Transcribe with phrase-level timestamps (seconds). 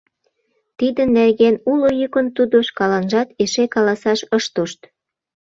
[0.77, 4.79] Тидын нерген уло йӱкын тудо шкаланжат эше каласаш ыш тошт.